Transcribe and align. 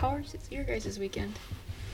how 0.00 0.16
was 0.16 0.34
your 0.50 0.64
guys' 0.64 0.84
this 0.84 0.98
weekend? 0.98 1.38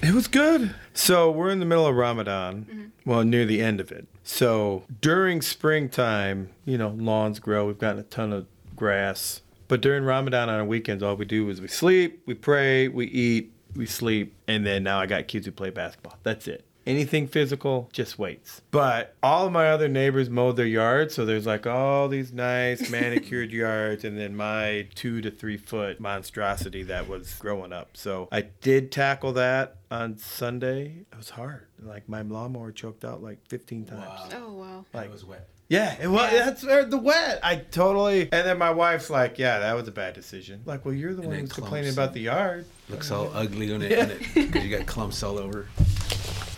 It 0.00 0.14
was 0.14 0.28
good. 0.28 0.72
So 0.94 1.28
we're 1.28 1.50
in 1.50 1.58
the 1.58 1.66
middle 1.66 1.88
of 1.88 1.96
Ramadan, 1.96 2.64
mm-hmm. 2.70 3.10
well, 3.10 3.24
near 3.24 3.44
the 3.44 3.60
end 3.60 3.80
of 3.80 3.90
it. 3.90 4.06
So 4.22 4.84
during 5.00 5.42
springtime, 5.42 6.50
you 6.64 6.78
know, 6.78 6.90
lawns 6.90 7.40
grow. 7.40 7.66
We've 7.66 7.78
gotten 7.78 7.98
a 7.98 8.04
ton 8.04 8.32
of 8.32 8.46
grass. 8.76 9.40
But 9.66 9.80
during 9.80 10.04
Ramadan 10.04 10.48
on 10.48 10.54
our 10.54 10.64
weekends, 10.64 11.02
all 11.02 11.16
we 11.16 11.24
do 11.24 11.48
is 11.50 11.60
we 11.60 11.66
sleep, 11.66 12.22
we 12.26 12.34
pray, 12.34 12.86
we 12.86 13.06
eat, 13.06 13.52
we 13.74 13.86
sleep, 13.86 14.36
and 14.46 14.64
then 14.64 14.84
now 14.84 15.00
I 15.00 15.06
got 15.06 15.26
kids 15.26 15.46
who 15.46 15.50
play 15.50 15.70
basketball. 15.70 16.16
That's 16.22 16.46
it. 16.46 16.64
Anything 16.86 17.26
physical 17.26 17.88
just 17.92 18.18
waits. 18.18 18.62
But 18.70 19.14
all 19.22 19.46
of 19.46 19.52
my 19.52 19.68
other 19.70 19.88
neighbors 19.88 20.30
mowed 20.30 20.56
their 20.56 20.66
yards, 20.66 21.14
so 21.14 21.24
there's 21.24 21.46
like 21.46 21.66
all 21.66 22.08
these 22.08 22.32
nice 22.32 22.88
manicured 22.90 23.50
yards, 23.50 24.04
and 24.04 24.16
then 24.16 24.36
my 24.36 24.86
two 24.94 25.20
to 25.22 25.30
three 25.30 25.56
foot 25.56 25.98
monstrosity 25.98 26.82
that 26.84 27.08
was 27.08 27.34
growing 27.34 27.72
up. 27.72 27.90
So 27.96 28.28
I 28.30 28.42
did 28.42 28.92
tackle 28.92 29.32
that 29.32 29.76
on 29.90 30.16
Sunday. 30.16 31.04
It 31.12 31.16
was 31.16 31.30
hard. 31.30 31.66
Like 31.82 32.08
my 32.08 32.22
lawnmower 32.22 32.70
choked 32.72 33.04
out 33.04 33.22
like 33.22 33.38
15 33.48 33.84
times. 33.86 34.00
Wow. 34.00 34.28
Oh 34.34 34.52
wow. 34.54 34.84
Like 34.94 35.06
it 35.06 35.12
was 35.12 35.24
wet. 35.24 35.48
yeah, 35.68 35.96
it 36.00 36.06
was. 36.08 36.32
Yeah. 36.32 36.44
That's 36.44 36.64
uh, 36.64 36.84
the 36.84 36.98
wet. 36.98 37.40
I 37.42 37.56
totally. 37.56 38.22
And 38.22 38.46
then 38.46 38.58
my 38.58 38.70
wife's 38.70 39.10
like, 39.10 39.38
"Yeah, 39.38 39.58
that 39.58 39.74
was 39.74 39.88
a 39.88 39.92
bad 39.92 40.14
decision." 40.14 40.62
Like, 40.64 40.84
well, 40.84 40.94
you're 40.94 41.14
the 41.14 41.22
And 41.22 41.30
one 41.30 41.40
who's 41.40 41.52
complaining 41.52 41.92
about 41.92 42.12
the 42.14 42.20
yard. 42.20 42.64
Looks 42.88 43.10
all 43.10 43.30
ugly 43.34 43.74
on 43.74 43.82
it 43.82 44.18
because 44.34 44.64
you 44.64 44.70
got 44.76 44.86
clumps 44.86 45.22
all 45.24 45.38
over. 45.38 45.66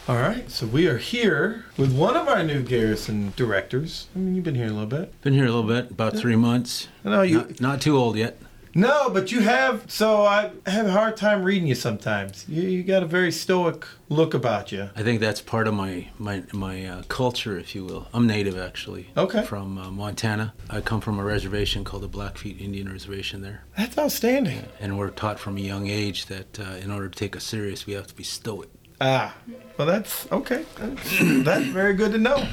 All 0.08 0.16
right, 0.16 0.50
so 0.50 0.64
we 0.66 0.86
are 0.86 0.96
here 0.96 1.66
with 1.76 1.94
one 1.94 2.16
of 2.16 2.28
our 2.28 2.42
new 2.42 2.62
Garrison 2.62 3.34
directors. 3.36 4.08
I 4.16 4.20
mean, 4.20 4.34
you've 4.34 4.44
been 4.44 4.54
here 4.54 4.68
a 4.68 4.70
little 4.70 4.86
bit. 4.86 5.20
Been 5.20 5.34
here 5.34 5.44
a 5.44 5.52
little 5.52 5.68
bit, 5.68 5.90
about 5.90 6.16
three 6.16 6.34
months. 6.34 6.88
I 7.04 7.10
know 7.10 7.20
you. 7.20 7.36
Not, 7.36 7.60
not 7.60 7.80
too 7.82 7.94
old 7.94 8.16
yet. 8.16 8.40
No, 8.74 9.10
but 9.10 9.30
you 9.32 9.40
have. 9.40 9.90
So 9.90 10.22
I 10.24 10.50
have 10.64 10.86
a 10.86 10.92
hard 10.92 11.18
time 11.18 11.42
reading 11.42 11.68
you 11.68 11.74
sometimes. 11.74 12.46
You, 12.48 12.62
you 12.62 12.82
got 12.84 13.02
a 13.02 13.06
very 13.06 13.30
stoic 13.30 13.86
look 14.08 14.32
about 14.32 14.72
you. 14.72 14.88
I 14.96 15.02
think 15.02 15.20
that's 15.20 15.42
part 15.42 15.68
of 15.68 15.74
my 15.74 16.08
my 16.18 16.42
my 16.54 16.86
uh, 16.86 17.02
culture, 17.08 17.58
if 17.58 17.74
you 17.74 17.84
will. 17.84 18.08
I'm 18.14 18.26
native 18.26 18.56
actually. 18.58 19.08
Okay. 19.14 19.44
From 19.44 19.76
uh, 19.76 19.90
Montana. 19.90 20.54
I 20.70 20.80
come 20.80 21.02
from 21.02 21.18
a 21.18 21.24
reservation 21.24 21.84
called 21.84 22.02
the 22.02 22.08
Blackfeet 22.08 22.58
Indian 22.62 22.90
Reservation 22.90 23.42
there, 23.42 23.64
That's 23.76 23.98
outstanding. 23.98 24.64
and 24.80 24.96
we're 24.96 25.10
taught 25.10 25.38
from 25.38 25.58
a 25.58 25.60
young 25.60 25.88
age 25.88 26.26
that 26.26 26.58
uh, 26.58 26.76
in 26.82 26.90
order 26.90 27.10
to 27.10 27.18
take 27.18 27.36
us 27.36 27.44
serious, 27.44 27.86
we 27.86 27.92
have 27.92 28.06
to 28.06 28.14
be 28.14 28.24
stoic. 28.24 28.70
Ah, 29.00 29.34
well, 29.76 29.86
that's 29.86 30.30
okay. 30.32 30.64
That's, 30.76 31.18
that's 31.44 31.66
very 31.66 31.94
good 31.94 32.12
to 32.12 32.18
know. 32.18 32.48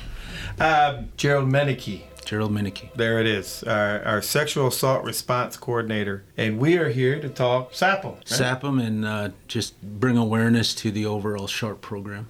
Uh, 0.60 1.04
Gerald 1.18 1.50
Menike. 1.50 2.04
Gerald 2.26 2.52
Meineke. 2.52 2.92
There 2.96 3.20
it 3.20 3.28
is, 3.28 3.62
our, 3.64 4.02
our 4.04 4.22
sexual 4.22 4.68
assault 4.68 5.04
response 5.04 5.58
coordinator. 5.58 6.24
And 6.38 6.58
we 6.58 6.76
are 6.78 6.90
here 6.90 7.20
to 7.22 7.30
talk 7.30 7.72
SAAPM. 7.74 8.04
right? 8.16 8.28
Sap 8.28 8.64
'em 8.64 8.80
and 8.80 9.06
uh, 9.06 9.30
just 9.48 9.80
bring 9.84 10.18
awareness 10.18 10.74
to 10.76 10.90
the 10.92 11.06
overall 11.06 11.46
SHARP 11.48 11.82
program. 11.82 12.28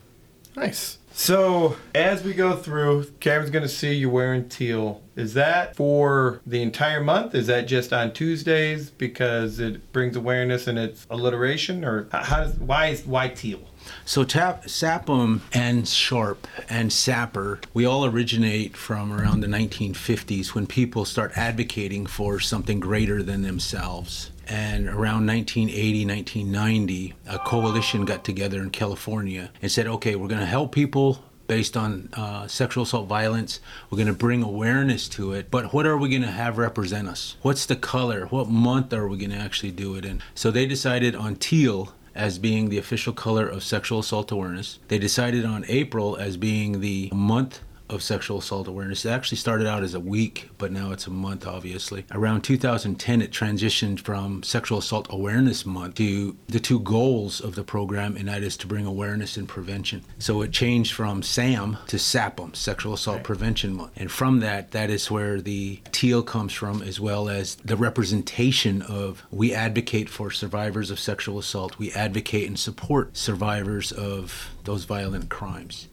Nice. 0.55 0.97
So, 1.17 1.77
as 1.95 2.25
we 2.25 2.33
go 2.33 2.57
through, 2.57 3.05
Cameron's 3.21 3.49
going 3.49 3.63
to 3.63 3.69
see 3.69 3.93
you 3.93 4.09
wearing 4.09 4.49
teal. 4.49 5.01
Is 5.15 5.33
that 5.35 5.73
for 5.73 6.41
the 6.45 6.61
entire 6.61 7.01
month? 7.01 7.33
Is 7.33 7.47
that 7.47 7.67
just 7.67 7.93
on 7.93 8.11
Tuesdays 8.11 8.89
because 8.89 9.61
it 9.61 9.93
brings 9.93 10.17
awareness 10.17 10.67
and 10.67 10.77
it's 10.77 11.07
alliteration? 11.09 11.85
Or 11.85 12.09
how 12.11 12.43
does, 12.43 12.55
why 12.55 12.87
is 12.87 13.05
why 13.05 13.29
teal? 13.29 13.61
So 14.03 14.25
tap, 14.25 14.65
SAAPM 14.65 15.39
and 15.53 15.85
SHARP 15.87 16.47
and 16.67 16.91
SAPR, 16.91 17.63
we 17.73 17.85
all 17.85 18.05
originate 18.05 18.75
from 18.75 19.13
around 19.13 19.39
the 19.39 19.47
1950s 19.47 20.49
when 20.49 20.67
people 20.67 21.05
start 21.05 21.31
advocating 21.37 22.07
for 22.07 22.41
something 22.41 22.81
greater 22.81 23.23
than 23.23 23.41
themselves. 23.41 24.31
And 24.47 24.87
around 24.87 25.25
1980, 25.25 26.05
1990, 26.05 27.13
a 27.27 27.39
coalition 27.39 28.05
got 28.05 28.23
together 28.23 28.61
in 28.61 28.69
California 28.69 29.51
and 29.61 29.71
said, 29.71 29.87
okay, 29.87 30.15
we're 30.15 30.27
going 30.27 30.41
to 30.41 30.45
help 30.45 30.71
people 30.71 31.23
based 31.47 31.77
on 31.77 32.09
uh, 32.13 32.47
sexual 32.47 32.83
assault 32.83 33.07
violence. 33.07 33.59
We're 33.89 33.97
going 33.97 34.07
to 34.07 34.13
bring 34.13 34.43
awareness 34.43 35.07
to 35.09 35.33
it, 35.33 35.51
but 35.51 35.73
what 35.73 35.85
are 35.85 35.97
we 35.97 36.09
going 36.09 36.21
to 36.23 36.31
have 36.31 36.57
represent 36.57 37.07
us? 37.07 37.37
What's 37.41 37.65
the 37.65 37.75
color? 37.75 38.25
What 38.27 38.49
month 38.49 38.93
are 38.93 39.07
we 39.07 39.17
going 39.17 39.31
to 39.31 39.37
actually 39.37 39.71
do 39.71 39.95
it 39.95 40.05
in? 40.05 40.21
So 40.33 40.51
they 40.51 40.65
decided 40.65 41.15
on 41.15 41.35
teal 41.35 41.93
as 42.15 42.39
being 42.39 42.69
the 42.69 42.77
official 42.77 43.13
color 43.13 43.47
of 43.47 43.63
sexual 43.63 43.99
assault 43.99 44.31
awareness. 44.31 44.79
They 44.87 44.97
decided 44.97 45.45
on 45.45 45.65
April 45.67 46.15
as 46.15 46.37
being 46.37 46.79
the 46.79 47.09
month 47.13 47.59
of 47.89 48.01
sexual 48.01 48.39
assault 48.39 48.67
awareness. 48.67 49.05
It 49.05 49.09
actually 49.09 49.37
started 49.37 49.67
out 49.67 49.83
as 49.83 49.93
a 49.93 49.99
week, 49.99 50.49
but 50.57 50.71
now 50.71 50.91
it's 50.91 51.07
a 51.07 51.11
month, 51.11 51.45
obviously. 51.45 52.05
Around 52.11 52.41
2010, 52.41 53.21
it 53.21 53.31
transitioned 53.31 53.99
from 53.99 54.43
Sexual 54.43 54.79
Assault 54.79 55.07
Awareness 55.09 55.65
Month 55.65 55.95
to 55.95 56.35
the 56.47 56.59
two 56.59 56.79
goals 56.79 57.39
of 57.39 57.55
the 57.55 57.63
program, 57.63 58.15
and 58.17 58.27
that 58.27 58.43
is 58.43 58.57
to 58.57 58.67
bring 58.67 58.85
awareness 58.85 59.37
and 59.37 59.47
prevention. 59.47 60.03
So 60.19 60.41
it 60.41 60.51
changed 60.51 60.93
from 60.93 61.23
SAM 61.23 61.77
to 61.87 61.97
SAAPM, 61.97 62.55
Sexual 62.55 62.93
Assault 62.93 63.23
Prevention 63.23 63.73
Month. 63.73 63.91
And 63.95 64.11
from 64.11 64.39
that, 64.39 64.71
that 64.71 64.89
is 64.89 65.11
where 65.11 65.41
the 65.41 65.79
teal 65.91 66.23
comes 66.23 66.53
from, 66.53 66.81
as 66.81 66.99
well 66.99 67.29
as 67.29 67.55
the 67.55 67.77
representation 67.77 68.81
of 68.81 69.23
we 69.31 69.53
advocate 69.53 70.09
for 70.09 70.31
survivors 70.31 70.91
of 70.91 70.99
sexual 70.99 71.37
assault, 71.39 71.77
we 71.77 71.91
advocate 71.91 72.47
and 72.47 72.59
support 72.59 73.15
survivors 73.17 73.91
of 73.91 74.49
those 74.63 74.85
violent 74.85 75.29
crimes. 75.29 75.87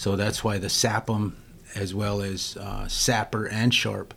So 0.00 0.16
that's 0.16 0.42
why 0.42 0.56
the 0.56 0.68
SAAPM, 0.68 1.32
as 1.74 1.94
well 1.94 2.22
as 2.22 2.56
uh, 2.58 2.86
SAPR 2.86 3.52
and 3.52 3.70
SHARP, 3.70 4.12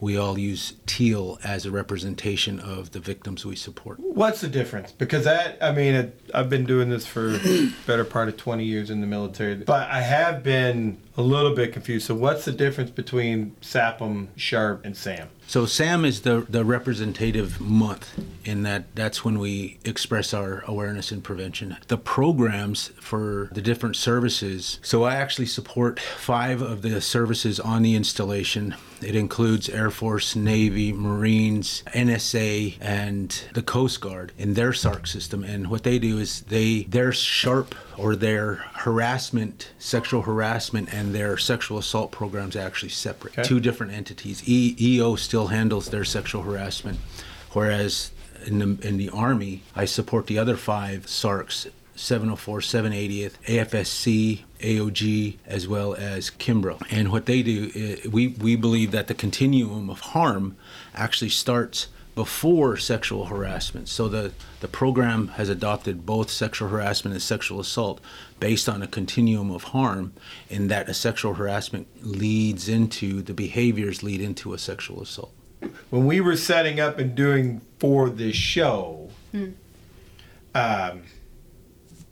we 0.00 0.16
all 0.16 0.36
use 0.36 0.72
teal 0.84 1.38
as 1.44 1.64
a 1.64 1.70
representation 1.70 2.58
of 2.58 2.90
the 2.90 2.98
victims 2.98 3.46
we 3.46 3.54
support. 3.54 4.00
What's 4.00 4.40
the 4.40 4.48
difference? 4.48 4.90
Because 4.90 5.22
that, 5.26 5.56
I 5.62 5.70
mean, 5.70 5.94
it, 5.94 6.20
I've 6.34 6.50
been 6.50 6.64
doing 6.64 6.90
this 6.90 7.06
for 7.06 7.38
better 7.86 8.04
part 8.04 8.26
of 8.28 8.36
20 8.36 8.64
years 8.64 8.90
in 8.90 9.00
the 9.00 9.06
military, 9.06 9.54
but 9.54 9.88
I 9.88 10.00
have 10.00 10.42
been 10.42 10.98
a 11.16 11.22
little 11.22 11.54
bit 11.54 11.72
confused. 11.72 12.08
So, 12.08 12.16
what's 12.16 12.44
the 12.44 12.50
difference 12.50 12.90
between 12.90 13.54
SAAPM, 13.60 14.30
Sharp, 14.34 14.84
and 14.84 14.96
SAM? 14.96 15.28
So 15.48 15.64
SAM 15.64 16.04
is 16.04 16.20
the 16.20 16.44
the 16.46 16.62
representative 16.62 17.58
month 17.58 18.20
in 18.44 18.64
that 18.64 18.94
that's 18.94 19.24
when 19.24 19.38
we 19.38 19.78
express 19.82 20.34
our 20.34 20.62
awareness 20.66 21.10
and 21.10 21.24
prevention. 21.24 21.78
The 21.86 21.96
programs 21.96 22.88
for 23.00 23.48
the 23.52 23.62
different 23.62 23.96
services. 23.96 24.78
So 24.82 25.04
I 25.04 25.14
actually 25.14 25.46
support 25.46 26.00
five 26.00 26.60
of 26.60 26.82
the 26.82 27.00
services 27.00 27.58
on 27.58 27.80
the 27.80 27.94
installation. 27.94 28.74
It 29.00 29.16
includes 29.16 29.70
Air 29.70 29.90
Force, 29.90 30.36
Navy, 30.36 30.92
Marines, 30.92 31.82
NSA, 31.94 32.76
and 32.78 33.42
the 33.54 33.62
Coast 33.62 34.02
Guard 34.02 34.32
in 34.36 34.52
their 34.52 34.72
SARC 34.72 35.06
system. 35.06 35.44
And 35.44 35.70
what 35.70 35.82
they 35.82 35.98
do 35.98 36.18
is 36.18 36.42
they 36.42 36.82
their 36.82 37.10
sharp 37.10 37.74
or 37.98 38.14
their 38.16 38.54
harassment, 38.54 39.70
sexual 39.78 40.22
harassment, 40.22 40.92
and 40.94 41.14
their 41.14 41.36
sexual 41.36 41.78
assault 41.78 42.12
programs 42.12 42.56
actually 42.56 42.88
separate. 42.90 43.32
Okay. 43.38 43.42
Two 43.48 43.60
different 43.60 43.92
entities. 43.92 44.42
E- 44.48 44.76
EO 44.80 45.16
still 45.16 45.48
handles 45.48 45.90
their 45.90 46.04
sexual 46.04 46.42
harassment, 46.42 46.98
whereas 47.52 48.12
in 48.46 48.58
the 48.60 48.86
in 48.86 48.96
the 48.96 49.08
Army, 49.10 49.62
I 49.74 49.84
support 49.84 50.26
the 50.28 50.38
other 50.38 50.56
five 50.56 51.06
SARCs. 51.06 51.66
704, 51.96 52.60
780th, 52.60 53.32
AFSC, 53.46 54.42
AOG, 54.60 55.36
as 55.44 55.66
well 55.66 55.94
as 55.94 56.30
Kimbrough. 56.30 56.80
And 56.92 57.10
what 57.10 57.26
they 57.26 57.42
do, 57.42 57.72
i- 58.04 58.08
we, 58.08 58.28
we 58.28 58.54
believe 58.54 58.92
that 58.92 59.08
the 59.08 59.14
continuum 59.14 59.90
of 59.90 59.98
harm 59.98 60.56
actually 60.94 61.30
starts 61.30 61.88
before 62.18 62.76
sexual 62.76 63.26
harassment. 63.26 63.88
So 63.88 64.08
the, 64.08 64.32
the 64.58 64.66
program 64.66 65.28
has 65.28 65.48
adopted 65.48 66.04
both 66.04 66.30
sexual 66.30 66.68
harassment 66.68 67.14
and 67.14 67.22
sexual 67.22 67.60
assault 67.60 68.00
based 68.40 68.68
on 68.68 68.82
a 68.82 68.88
continuum 68.88 69.52
of 69.52 69.62
harm, 69.62 70.14
in 70.50 70.66
that 70.66 70.88
a 70.88 70.94
sexual 70.94 71.34
harassment 71.34 71.86
leads 72.04 72.68
into 72.68 73.22
the 73.22 73.32
behaviors 73.32 74.02
lead 74.02 74.20
into 74.20 74.52
a 74.52 74.58
sexual 74.58 75.00
assault. 75.00 75.32
When 75.90 76.06
we 76.06 76.20
were 76.20 76.34
setting 76.34 76.80
up 76.80 76.98
and 76.98 77.14
doing 77.14 77.60
for 77.78 78.10
this 78.10 78.34
show, 78.34 79.10
um, 79.32 81.02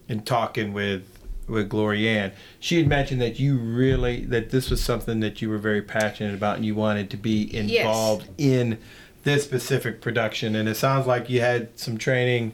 and 0.08 0.24
talking 0.24 0.72
with 0.72 1.02
with 1.48 1.68
Gloria 1.68 2.10
Ann, 2.10 2.32
she 2.60 2.78
had 2.78 2.86
mentioned 2.86 3.20
that 3.20 3.40
you 3.40 3.58
really 3.58 4.24
that 4.26 4.50
this 4.50 4.70
was 4.70 4.80
something 4.80 5.18
that 5.18 5.42
you 5.42 5.48
were 5.48 5.58
very 5.58 5.82
passionate 5.82 6.34
about 6.34 6.54
and 6.54 6.64
you 6.64 6.76
wanted 6.76 7.10
to 7.10 7.16
be 7.16 7.52
involved 7.52 8.28
in 8.38 8.78
this 9.26 9.42
specific 9.42 10.00
production. 10.00 10.54
And 10.54 10.68
it 10.68 10.76
sounds 10.76 11.06
like 11.06 11.28
you 11.28 11.40
had 11.40 11.76
some 11.78 11.98
training 11.98 12.52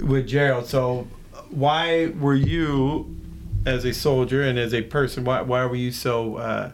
with 0.00 0.28
Gerald. 0.28 0.66
So 0.66 1.08
why 1.48 2.08
were 2.08 2.34
you, 2.34 3.16
as 3.64 3.86
a 3.86 3.94
soldier 3.94 4.42
and 4.42 4.58
as 4.58 4.74
a 4.74 4.82
person, 4.82 5.24
why 5.24 5.40
why 5.40 5.64
were 5.64 5.74
you 5.74 5.90
so? 5.90 6.36
Uh, 6.36 6.72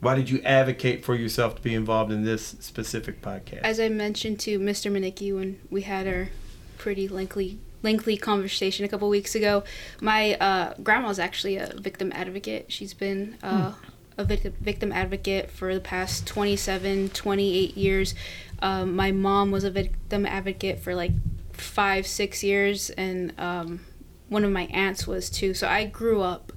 why 0.00 0.14
did 0.16 0.28
you 0.28 0.42
advocate 0.42 1.04
for 1.04 1.14
yourself 1.14 1.54
to 1.56 1.62
be 1.62 1.74
involved 1.74 2.12
in 2.12 2.24
this 2.24 2.56
specific 2.60 3.22
podcast? 3.22 3.62
As 3.62 3.80
I 3.80 3.88
mentioned 3.88 4.38
to 4.40 4.58
Mr. 4.58 4.92
Meineke 4.92 5.34
when 5.34 5.58
we 5.70 5.82
had 5.82 6.06
our 6.06 6.28
pretty 6.76 7.08
lengthy 7.08 7.58
lengthy 7.82 8.18
conversation 8.18 8.84
a 8.84 8.88
couple 8.88 9.08
weeks 9.08 9.34
ago, 9.34 9.64
my 10.02 10.34
uh, 10.34 10.74
grandma's 10.82 11.18
actually 11.18 11.56
a 11.56 11.72
victim 11.78 12.12
advocate. 12.14 12.66
She's 12.68 12.92
been 12.92 13.38
uh, 13.42 13.72
a 14.18 14.24
victim 14.24 14.92
advocate 14.92 15.50
for 15.50 15.74
the 15.74 15.80
past 15.80 16.26
27, 16.26 17.10
28 17.10 17.76
years. 17.76 18.14
Um, 18.60 18.94
my 18.94 19.10
mom 19.10 19.50
was 19.50 19.64
a 19.64 19.70
victim 19.70 20.26
advocate 20.26 20.80
for 20.80 20.94
like 20.94 21.12
five, 21.52 22.06
six 22.06 22.42
years, 22.44 22.90
and 22.90 23.32
um, 23.38 23.80
one 24.28 24.44
of 24.44 24.50
my 24.50 24.64
aunts 24.64 25.06
was 25.06 25.30
too. 25.30 25.54
So 25.54 25.68
I 25.68 25.84
grew 25.84 26.22
up 26.22 26.52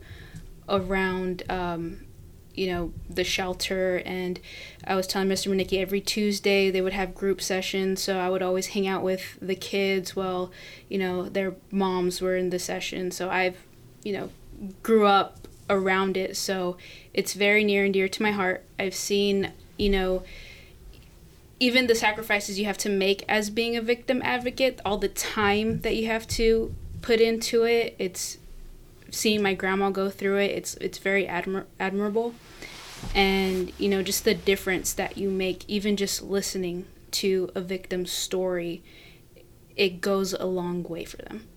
around, 0.67 1.43
um, 1.49 2.05
you 2.53 2.67
know, 2.67 2.93
the 3.09 3.23
shelter, 3.23 4.01
and 4.05 4.39
I 4.85 4.95
was 4.95 5.07
telling 5.07 5.29
Mr. 5.29 5.53
Meineke 5.53 5.79
every 5.79 6.01
Tuesday 6.01 6.69
they 6.69 6.81
would 6.81 6.93
have 6.93 7.15
group 7.15 7.41
sessions. 7.41 8.01
So 8.01 8.17
I 8.17 8.29
would 8.29 8.41
always 8.41 8.67
hang 8.67 8.87
out 8.87 9.03
with 9.03 9.37
the 9.41 9.55
kids 9.55 10.15
while, 10.15 10.51
you 10.89 10.97
know, 10.97 11.23
their 11.23 11.55
moms 11.71 12.21
were 12.21 12.35
in 12.35 12.49
the 12.49 12.59
session. 12.59 13.11
So 13.11 13.29
I've, 13.29 13.57
you 14.03 14.13
know, 14.13 14.29
grew 14.83 15.05
up 15.05 15.47
around 15.69 16.17
it. 16.17 16.37
So 16.37 16.77
it's 17.13 17.33
very 17.33 17.63
near 17.63 17.85
and 17.85 17.93
dear 17.93 18.07
to 18.07 18.23
my 18.23 18.31
heart. 18.31 18.63
I've 18.79 18.95
seen, 18.95 19.51
you 19.77 19.89
know, 19.89 20.23
even 21.59 21.87
the 21.87 21.95
sacrifices 21.95 22.59
you 22.59 22.65
have 22.65 22.77
to 22.79 22.89
make 22.89 23.23
as 23.27 23.49
being 23.49 23.75
a 23.75 23.81
victim 23.81 24.21
advocate, 24.23 24.79
all 24.85 24.97
the 24.97 25.07
time 25.07 25.81
that 25.81 25.95
you 25.95 26.07
have 26.07 26.27
to 26.27 26.73
put 27.01 27.21
into 27.21 27.63
it, 27.63 27.95
it's 27.97 28.37
seeing 29.09 29.41
my 29.41 29.53
grandma 29.53 29.89
go 29.89 30.09
through 30.09 30.37
it. 30.37 30.51
It's 30.51 30.75
it's 30.75 30.97
very 30.97 31.25
admir- 31.25 31.65
admirable, 31.79 32.35
and 33.13 33.71
you 33.77 33.87
know 33.87 34.03
just 34.03 34.25
the 34.25 34.33
difference 34.33 34.91
that 34.93 35.17
you 35.17 35.29
make, 35.29 35.67
even 35.69 35.95
just 35.95 36.21
listening 36.21 36.85
to 37.11 37.49
a 37.55 37.61
victim's 37.61 38.11
story, 38.11 38.83
it 39.77 40.01
goes 40.01 40.33
a 40.33 40.45
long 40.45 40.83
way 40.83 41.05
for 41.05 41.17
them. 41.17 41.47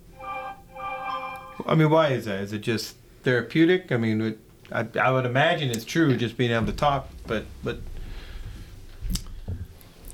I 1.67 1.75
mean, 1.75 1.91
why 1.91 2.11
is 2.11 2.27
that? 2.27 2.41
Is 2.41 2.53
it 2.53 2.61
just 2.61 2.95
therapeutic? 3.23 3.93
I 3.93 3.97
mean, 3.97 4.21
it, 4.21 4.39
I, 4.71 4.87
I 5.01 5.11
would 5.11 5.27
imagine 5.27 5.71
it's 5.71 5.85
true, 5.85 6.17
just 6.17 6.37
being 6.37 6.51
able 6.51 6.67
to 6.67 6.73
talk, 6.73 7.09
but 7.27 7.45
but 7.63 7.79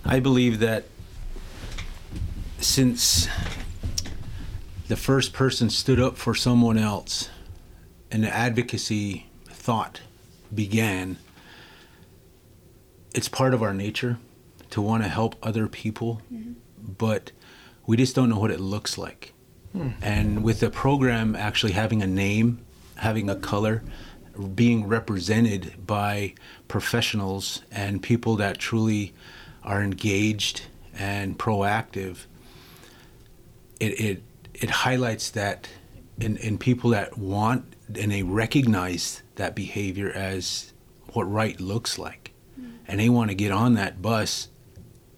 I 0.04 0.20
believe 0.20 0.58
that 0.60 0.84
since 2.58 3.28
the 4.88 4.96
first 4.96 5.32
person 5.32 5.70
stood 5.70 6.00
up 6.00 6.16
for 6.16 6.34
someone 6.34 6.78
else 6.78 7.30
and 8.10 8.22
the 8.22 8.34
advocacy 8.34 9.26
thought 9.46 10.00
began, 10.54 11.18
it's 13.14 13.28
part 13.28 13.54
of 13.54 13.62
our 13.62 13.74
nature 13.74 14.18
to 14.70 14.80
want 14.80 15.02
to 15.02 15.08
help 15.08 15.36
other 15.42 15.66
people, 15.68 16.20
mm-hmm. 16.32 16.52
but 16.98 17.32
we 17.86 17.96
just 17.96 18.14
don't 18.14 18.28
know 18.28 18.38
what 18.38 18.50
it 18.50 18.60
looks 18.60 18.98
like. 18.98 19.32
Hmm. 19.72 19.90
And 20.02 20.42
with 20.42 20.60
the 20.60 20.70
program 20.70 21.34
actually 21.34 21.72
having 21.72 22.02
a 22.02 22.06
name, 22.06 22.63
having 22.96 23.28
a 23.28 23.36
color, 23.36 23.82
being 24.54 24.86
represented 24.86 25.86
by 25.86 26.34
professionals 26.68 27.62
and 27.70 28.02
people 28.02 28.36
that 28.36 28.58
truly 28.58 29.12
are 29.62 29.82
engaged 29.82 30.62
and 30.94 31.38
proactive, 31.38 32.26
it, 33.80 34.00
it, 34.00 34.22
it 34.54 34.70
highlights 34.70 35.30
that 35.30 35.68
in, 36.20 36.36
in 36.36 36.58
people 36.58 36.90
that 36.90 37.18
want 37.18 37.74
and 37.98 38.12
they 38.12 38.22
recognize 38.22 39.22
that 39.34 39.54
behavior 39.54 40.10
as 40.10 40.72
what 41.12 41.24
right 41.24 41.60
looks 41.60 41.98
like. 41.98 42.32
Mm. 42.58 42.72
And 42.86 43.00
they 43.00 43.08
want 43.08 43.30
to 43.30 43.34
get 43.34 43.52
on 43.52 43.74
that 43.74 44.00
bus 44.00 44.48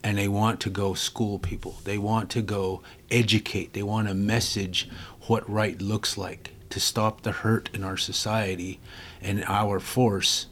and 0.03 0.19
they 0.19 0.29
want 0.29 0.61
to 0.61 0.71
go 0.71 0.95
school 0.95 1.39
people. 1.39 1.77
They 1.85 1.99
want 1.99 2.31
to 2.31 2.43
go 2.43 2.83
educate. 3.11 3.73
They 3.73 3.83
want 3.83 4.09
to 4.09 4.15
message 4.15 4.89
what 5.23 5.49
right 5.49 5.81
looks 5.81 6.17
like 6.17 6.53
to 6.77 6.81
stop 6.81 7.23
the 7.23 7.33
hurt 7.33 7.71
in 7.73 7.83
our 7.83 7.97
society 7.97 8.79
and 9.23 9.43
our 9.45 9.81
force 9.81 10.45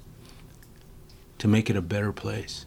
to 1.37 1.47
make 1.47 1.69
it 1.69 1.77
a 1.77 1.83
better 1.83 2.15
place. 2.15 2.65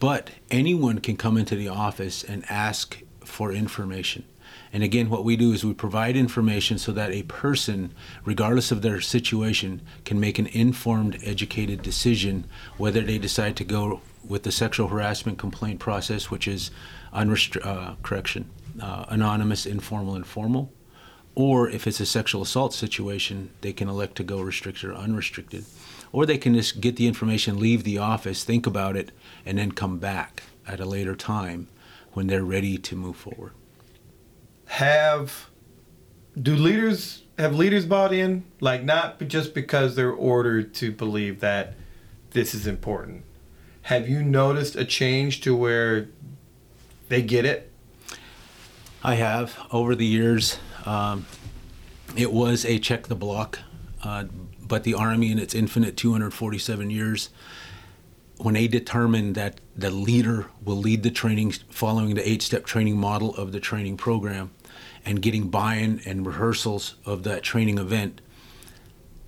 But 0.00 0.30
anyone 0.50 0.98
can 0.98 1.16
come 1.16 1.36
into 1.36 1.54
the 1.54 1.68
office 1.68 2.24
and 2.24 2.44
ask 2.50 3.00
for 3.20 3.52
information. 3.52 4.24
And 4.72 4.82
again, 4.82 5.10
what 5.10 5.22
we 5.22 5.36
do 5.36 5.52
is 5.52 5.64
we 5.64 5.74
provide 5.74 6.16
information 6.16 6.76
so 6.76 6.90
that 6.90 7.12
a 7.12 7.22
person, 7.22 7.94
regardless 8.24 8.72
of 8.72 8.82
their 8.82 9.00
situation, 9.00 9.80
can 10.04 10.18
make 10.18 10.40
an 10.40 10.48
informed, 10.48 11.20
educated 11.22 11.82
decision 11.82 12.46
whether 12.78 13.02
they 13.02 13.18
decide 13.18 13.54
to 13.58 13.64
go 13.64 14.00
with 14.26 14.42
the 14.42 14.50
sexual 14.50 14.88
harassment 14.88 15.38
complaint 15.38 15.78
process, 15.78 16.32
which 16.32 16.48
is 16.48 16.72
unrestri- 17.14 17.64
uh, 17.64 17.94
correction, 18.02 18.50
uh, 18.82 19.04
anonymous, 19.08 19.66
informal, 19.66 20.16
and 20.16 20.26
formal, 20.26 20.72
or 21.38 21.70
if 21.70 21.86
it's 21.86 22.00
a 22.00 22.04
sexual 22.04 22.42
assault 22.42 22.74
situation, 22.74 23.48
they 23.60 23.72
can 23.72 23.88
elect 23.88 24.16
to 24.16 24.24
go 24.24 24.40
restricted 24.40 24.90
or 24.90 24.94
unrestricted, 24.94 25.64
or 26.10 26.26
they 26.26 26.36
can 26.36 26.52
just 26.52 26.80
get 26.80 26.96
the 26.96 27.06
information, 27.06 27.60
leave 27.60 27.84
the 27.84 27.96
office, 27.96 28.42
think 28.42 28.66
about 28.66 28.96
it, 28.96 29.12
and 29.46 29.56
then 29.56 29.70
come 29.70 30.00
back 30.00 30.42
at 30.66 30.80
a 30.80 30.84
later 30.84 31.14
time 31.14 31.68
when 32.12 32.26
they're 32.26 32.44
ready 32.44 32.76
to 32.76 32.96
move 32.96 33.14
forward. 33.14 33.52
have 34.66 35.48
do 36.40 36.56
leaders 36.56 37.22
have 37.38 37.54
leaders 37.54 37.86
bought 37.86 38.12
in 38.12 38.44
like 38.60 38.82
not 38.82 39.20
just 39.28 39.54
because 39.54 39.94
they're 39.94 40.10
ordered 40.10 40.74
to 40.74 40.90
believe 40.90 41.40
that 41.40 41.74
this 42.30 42.54
is 42.54 42.66
important 42.66 43.24
have 43.82 44.08
you 44.08 44.22
noticed 44.22 44.76
a 44.76 44.84
change 44.84 45.40
to 45.40 45.56
where 45.56 46.08
they 47.08 47.22
get 47.22 47.44
it 47.44 47.68
I 49.02 49.14
have 49.14 49.56
over 49.70 49.94
the 49.94 50.04
years. 50.04 50.58
Um, 50.86 51.26
it 52.16 52.32
was 52.32 52.64
a 52.64 52.78
check 52.78 53.06
the 53.06 53.14
block, 53.14 53.60
uh, 54.02 54.24
but 54.60 54.84
the 54.84 54.94
Army, 54.94 55.30
in 55.30 55.38
its 55.38 55.54
infinite 55.54 55.96
247 55.96 56.90
years, 56.90 57.30
when 58.38 58.54
they 58.54 58.68
determined 58.68 59.34
that 59.34 59.60
the 59.76 59.90
leader 59.90 60.46
will 60.64 60.76
lead 60.76 61.02
the 61.02 61.10
training 61.10 61.50
following 61.70 62.14
the 62.14 62.28
eight 62.28 62.42
step 62.42 62.64
training 62.64 62.96
model 62.96 63.34
of 63.34 63.52
the 63.52 63.60
training 63.60 63.96
program 63.96 64.50
and 65.04 65.20
getting 65.20 65.48
buy 65.48 65.74
in 65.76 66.00
and 66.06 66.26
rehearsals 66.26 66.94
of 67.04 67.24
that 67.24 67.42
training 67.42 67.78
event, 67.78 68.20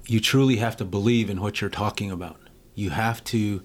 you 0.07 0.21
truly 0.21 0.57
have 0.57 0.77
to 0.77 0.85
believe 0.85 1.29
in 1.31 1.41
what 1.41 1.61
you're 1.61 1.71
talking 1.71 2.11
about. 2.11 2.41
You 2.75 2.91
have 2.91 3.23
to 3.25 3.63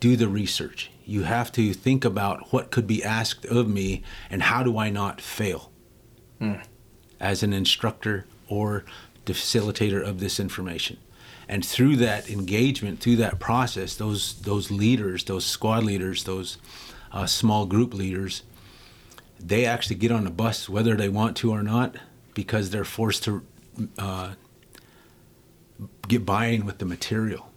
do 0.00 0.16
the 0.16 0.28
research. 0.28 0.90
You 1.04 1.22
have 1.22 1.50
to 1.52 1.72
think 1.72 2.04
about 2.04 2.52
what 2.52 2.70
could 2.70 2.86
be 2.86 3.02
asked 3.02 3.46
of 3.46 3.68
me 3.68 4.02
and 4.30 4.42
how 4.42 4.62
do 4.62 4.78
I 4.78 4.90
not 4.90 5.20
fail 5.20 5.72
as 7.20 7.42
an 7.42 7.52
instructor 7.52 8.26
or 8.48 8.84
the 9.24 9.32
facilitator 9.32 10.02
of 10.02 10.20
this 10.20 10.40
information. 10.40 10.96
And 11.48 11.64
through 11.64 11.96
that 11.96 12.28
engagement, 12.28 13.00
through 13.00 13.16
that 13.16 13.38
process, 13.38 13.94
those 13.96 14.40
those 14.40 14.70
leaders, 14.70 15.24
those 15.24 15.46
squad 15.46 15.82
leaders, 15.84 16.24
those 16.24 16.58
uh, 17.12 17.26
small 17.26 17.64
group 17.64 17.94
leaders, 17.94 18.42
they 19.40 19.64
actually 19.64 19.96
get 19.96 20.12
on 20.12 20.24
the 20.24 20.30
bus 20.30 20.68
whether 20.68 20.94
they 20.94 21.08
want 21.08 21.36
to 21.38 21.50
or 21.50 21.62
not 21.62 21.96
because 22.34 22.70
they're 22.70 22.84
forced 22.84 23.24
to 23.24 23.42
uh, 23.98 24.34
get 26.06 26.26
buy-in 26.26 26.66
with 26.66 26.78
the 26.78 26.84
material. 26.84 27.50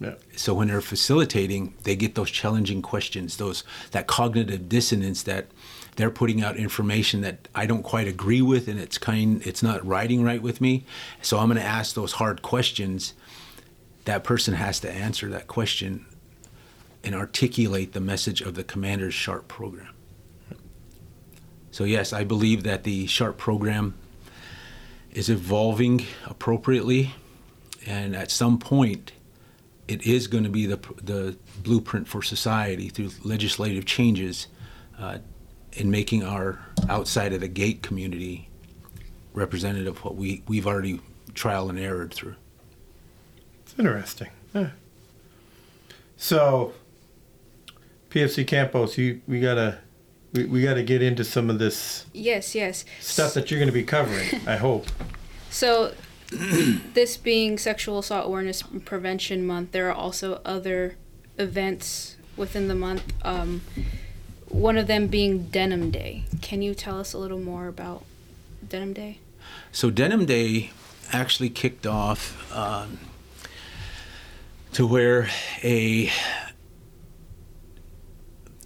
yeah 0.00 0.14
So 0.36 0.54
when 0.54 0.68
they're 0.68 0.80
facilitating, 0.80 1.74
they 1.82 1.96
get 1.96 2.14
those 2.14 2.30
challenging 2.30 2.82
questions, 2.82 3.36
those 3.36 3.64
that 3.90 4.06
cognitive 4.06 4.68
dissonance 4.68 5.22
that 5.24 5.46
they're 5.96 6.10
putting 6.10 6.42
out 6.42 6.56
information 6.56 7.20
that 7.20 7.48
I 7.54 7.66
don't 7.66 7.82
quite 7.82 8.08
agree 8.08 8.42
with 8.42 8.68
and 8.68 8.78
it's 8.78 8.98
kind 8.98 9.46
it's 9.46 9.62
not 9.62 9.84
riding 9.86 10.22
right 10.22 10.40
with 10.40 10.60
me. 10.60 10.84
So 11.20 11.38
I'm 11.38 11.48
going 11.48 11.58
to 11.58 11.64
ask 11.64 11.94
those 11.94 12.12
hard 12.12 12.42
questions. 12.42 13.14
That 14.04 14.24
person 14.24 14.54
has 14.54 14.80
to 14.80 14.90
answer 14.90 15.28
that 15.30 15.46
question 15.46 16.06
and 17.04 17.14
articulate 17.14 17.92
the 17.92 18.00
message 18.00 18.40
of 18.40 18.54
the 18.54 18.64
commander's 18.64 19.14
sharp 19.14 19.48
program. 19.48 19.94
So 21.70 21.84
yes, 21.84 22.12
I 22.12 22.24
believe 22.24 22.62
that 22.64 22.84
the 22.84 23.06
sharp 23.06 23.38
program 23.38 23.94
is 25.10 25.28
evolving 25.28 26.06
appropriately 26.26 27.14
and 27.86 28.16
at 28.16 28.30
some 28.30 28.58
point 28.58 29.12
it 29.88 30.06
is 30.06 30.26
going 30.26 30.44
to 30.44 30.50
be 30.50 30.64
the, 30.64 30.78
the 31.02 31.36
blueprint 31.62 32.08
for 32.08 32.22
society 32.22 32.88
through 32.88 33.10
legislative 33.24 33.84
changes 33.84 34.46
uh, 34.98 35.18
in 35.74 35.90
making 35.90 36.22
our 36.22 36.58
outside 36.88 37.32
of 37.32 37.40
the 37.40 37.48
gate 37.48 37.82
community 37.82 38.48
representative 39.32 39.96
of 39.96 40.04
what 40.04 40.14
we, 40.16 40.42
we've 40.46 40.66
already 40.66 41.00
trial 41.34 41.70
and 41.70 41.78
errored 41.78 42.12
through. 42.12 42.34
it's 43.62 43.74
interesting 43.78 44.28
yeah. 44.54 44.68
so 46.16 46.74
pfc 48.10 48.46
campos 48.46 48.98
you 48.98 49.20
we 49.26 49.40
gotta 49.40 49.78
we, 50.34 50.44
we 50.44 50.62
gotta 50.62 50.82
get 50.82 51.02
into 51.02 51.24
some 51.24 51.48
of 51.48 51.58
this 51.58 52.04
Yes, 52.12 52.54
yes. 52.54 52.84
stuff 53.00 53.32
that 53.34 53.50
you're 53.50 53.58
gonna 53.60 53.72
be 53.72 53.84
covering 53.84 54.28
i 54.46 54.56
hope 54.56 54.86
So, 55.50 55.92
this 56.30 57.18
being 57.18 57.58
Sexual 57.58 57.98
Assault 57.98 58.24
Awareness 58.26 58.62
Prevention 58.86 59.46
Month, 59.46 59.72
there 59.72 59.86
are 59.90 59.92
also 59.92 60.40
other 60.46 60.96
events 61.36 62.16
within 62.38 62.68
the 62.68 62.74
month. 62.74 63.02
Um, 63.22 63.60
one 64.52 64.76
of 64.78 64.86
them 64.86 65.08
being 65.08 65.44
Denim 65.44 65.90
Day. 65.90 66.24
Can 66.40 66.62
you 66.62 66.74
tell 66.74 67.00
us 67.00 67.12
a 67.12 67.18
little 67.18 67.40
more 67.40 67.66
about 67.66 68.04
Denim 68.68 68.92
Day? 68.92 69.18
So 69.72 69.90
Denim 69.90 70.24
Day 70.26 70.70
actually 71.12 71.50
kicked 71.50 71.86
off 71.86 72.54
um, 72.54 72.98
to 74.72 74.86
where 74.86 75.28
a 75.62 76.10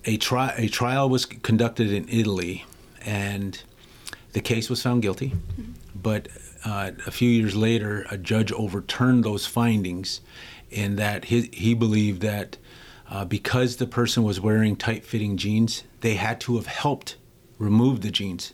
a, 0.05 0.17
tri- 0.19 0.55
a 0.57 0.69
trial 0.69 1.09
was 1.09 1.25
conducted 1.27 1.91
in 1.91 2.09
Italy, 2.09 2.65
and 3.05 3.61
The 4.37 4.43
case 4.43 4.69
was 4.69 4.83
found 4.83 5.01
guilty, 5.01 5.33
but 5.95 6.29
uh, 6.63 6.91
a 7.07 7.11
few 7.11 7.31
years 7.31 7.57
later, 7.57 8.05
a 8.11 8.19
judge 8.19 8.53
overturned 8.53 9.25
those 9.25 9.47
findings 9.47 10.21
in 10.71 10.97
that 10.97 11.25
his, 11.25 11.49
he 11.53 11.73
believed 11.73 12.21
that 12.21 12.59
uh, 13.11 13.25
because 13.25 13.77
the 13.77 13.87
person 13.87 14.23
was 14.23 14.41
wearing 14.41 14.77
tight 14.77 15.05
fitting 15.05 15.37
jeans, 15.37 15.85
they 16.01 16.15
had 16.15 16.41
to 16.41 16.57
have 16.57 16.67
helped 16.67 17.17
remove 17.59 18.01
the 18.01 18.11
jeans, 18.11 18.53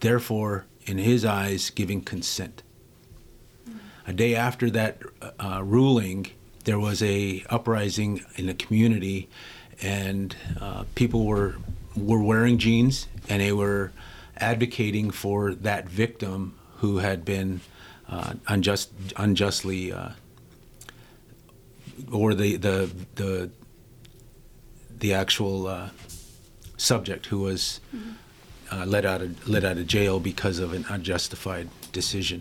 therefore, 0.00 0.66
in 0.84 0.98
his 0.98 1.24
eyes, 1.24 1.70
giving 1.70 2.00
consent. 2.02 2.62
A 4.06 4.12
day 4.12 4.34
after 4.34 4.68
that 4.70 5.00
uh, 5.38 5.62
ruling, 5.64 6.26
there 6.64 6.78
was 6.78 7.02
a 7.02 7.44
uprising 7.48 8.24
in 8.36 8.46
the 8.46 8.54
community, 8.54 9.28
and 9.80 10.34
uh, 10.60 10.84
people 10.94 11.24
were 11.24 11.56
were 11.96 12.22
wearing 12.22 12.58
jeans, 12.58 13.06
and 13.28 13.40
they 13.40 13.52
were 13.52 13.92
advocating 14.38 15.10
for 15.10 15.54
that 15.54 15.88
victim 15.88 16.54
who 16.78 16.98
had 16.98 17.24
been 17.24 17.60
uh, 18.08 18.34
unjust, 18.48 18.90
unjustly, 19.16 19.92
uh, 19.92 20.10
or 22.10 22.34
the 22.34 22.56
the 22.56 22.90
the 23.14 23.50
the 25.02 25.12
actual 25.12 25.66
uh, 25.66 25.90
subject 26.76 27.26
who 27.26 27.40
was 27.40 27.80
uh, 28.70 28.86
let 28.86 29.04
out 29.04 29.20
of 29.20 29.48
let 29.48 29.64
out 29.64 29.76
of 29.76 29.86
jail 29.86 30.20
because 30.20 30.60
of 30.60 30.72
an 30.72 30.86
unjustified 30.88 31.68
decision. 31.90 32.40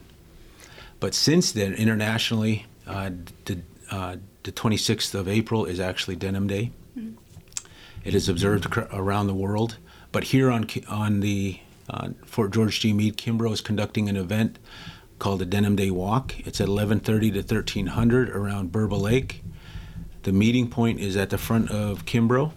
But 1.00 1.15
since 1.15 1.51
then, 1.51 1.74
internationally, 1.74 2.68
uh, 2.86 3.10
the 3.46 3.60
uh, 3.89 4.18
the 4.44 4.51
26th 4.51 5.15
of 5.15 5.27
April 5.27 5.65
is 5.65 5.80
actually 5.80 6.15
Denim 6.15 6.48
Day. 6.48 6.72
It 8.03 8.13
is 8.15 8.30
observed 8.30 8.70
cr- 8.70 8.82
around 8.94 9.25
the 9.27 9.34
world, 9.34 9.77
but 10.12 10.25
here 10.25 10.51
on 10.51 10.68
on 10.88 11.22
the 11.22 11.60
uh, 11.89 12.10
Fort 12.25 12.51
George 12.51 12.80
G. 12.80 12.94
Meade, 12.94 13.18
Kimbrough 13.18 13.53
is 13.53 13.62
conducting 13.62 14.08
an 14.08 14.18
event 14.18 14.60
called 15.18 15.39
the 15.39 15.46
Denim 15.48 15.75
Day 15.75 15.89
Walk. 15.89 16.39
It's 16.46 16.62
at 16.62 16.68
11:30 16.68 17.32
to 17.34 17.39
1300 17.39 18.30
around 18.30 18.72
Burba 18.72 19.00
Lake. 19.01 19.44
The 20.24 20.32
meeting 20.32 20.70
point 20.70 21.00
is 21.00 21.18
at 21.18 21.32
the 21.32 21.38
front 21.38 21.72
of 21.72 22.06
Kimbrough. 22.06 22.51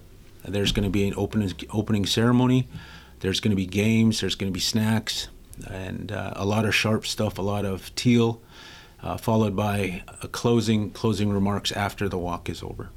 There's 0.46 0.72
going 0.72 0.84
to 0.84 0.90
be 0.90 1.08
an 1.08 1.14
opening 1.16 1.52
opening 1.72 2.04
ceremony. 2.04 2.68
There's 3.20 3.40
going 3.40 3.52
to 3.52 3.56
be 3.56 3.66
games. 3.66 4.20
There's 4.20 4.34
going 4.34 4.52
to 4.52 4.54
be 4.54 4.60
snacks 4.60 5.28
and 5.70 6.12
uh, 6.12 6.34
a 6.36 6.44
lot 6.44 6.66
of 6.66 6.74
sharp 6.74 7.06
stuff. 7.06 7.38
A 7.38 7.42
lot 7.42 7.64
of 7.64 7.94
teal, 7.94 8.42
uh, 9.02 9.16
followed 9.16 9.56
by 9.56 10.02
a 10.22 10.28
closing 10.28 10.90
closing 10.90 11.32
remarks 11.32 11.72
after 11.72 12.08
the 12.08 12.18
walk 12.18 12.50
is 12.50 12.62
over. 12.62 12.90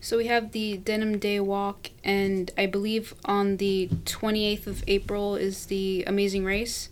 So 0.00 0.18
we 0.18 0.26
have 0.26 0.52
the 0.52 0.76
Denim 0.76 1.18
Day 1.18 1.40
Walk, 1.40 1.90
and 2.04 2.50
I 2.58 2.66
believe 2.66 3.14
on 3.24 3.56
the 3.56 3.88
28th 4.04 4.66
of 4.66 4.84
April 4.86 5.34
is 5.34 5.66
the 5.66 6.04
Amazing 6.06 6.44
Race. 6.44 6.90